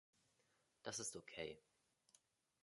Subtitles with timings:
[0.81, 1.61] Das ist okay.